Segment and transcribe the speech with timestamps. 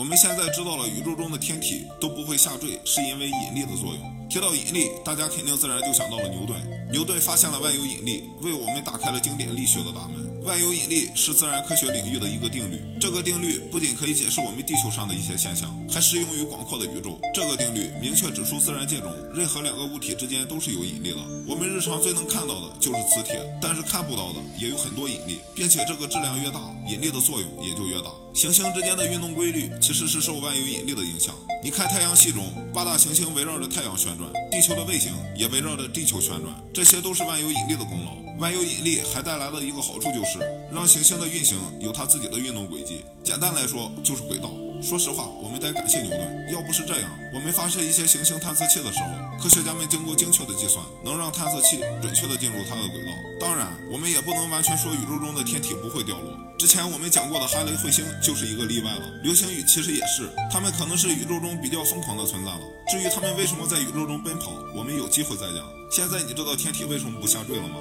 [0.00, 4.19] 我们现在知道了宇宙中的天体都不会下坠，是因为引力的作用。
[4.30, 6.56] 提到引力，大家肯定自然就想到了牛顿。
[6.92, 10.30] 牛顿发现了万有引力，为我们打开了经典力学的大门。
[10.44, 17.18] 万有引力是自然科学领域的一个定律，这个定律不仅可以解释我们地球上的一些现象，还适用于广阔的宇宙。
[17.34, 21.18] 这个定律明确指出，自然界中任何两个物体之间都是有引力的。
[21.48, 28.10] 我们日常最能看到的就是磁铁，但是看不到的也有很多引力，并且这个质量越大，引力的作用也就越大。
[28.32, 31.34] 行星之间的运动规律其实是受万有引力的影响。
[31.62, 38.12] 你看太阳系中八大行星围绕着太阳旋转，地球的卫星也围绕着地球旋转，这些都是万有引力的功劳。
[38.38, 40.38] 万有引力还带来了一个好处就是，
[40.72, 43.04] 让行星的运行有它自己的运动轨迹。
[43.24, 44.50] 简单来说，就是轨道。
[44.82, 46.46] 说实话，我们得感谢牛顿。
[46.52, 53.12] 要不是这样，我们发射一些行星探测器的时候，科学家们经过精确的计算，能让探测器准确的进入它的轨道。
[53.38, 56.32] 当然，我们也不能完全说宇宙中的天体不会掉落。
[56.58, 59.06] 之前我们讲过的哈雷彗星就是一个例外了。
[59.22, 62.60] 流星雨其实也是，它们可能是宇宙中比较疯狂的存在了。
[62.90, 65.64] 至于它们为什么在宇宙中奔跑，我们有机会再讲。
[65.90, 67.76] 现在你知道天体为什么不下坠了吗？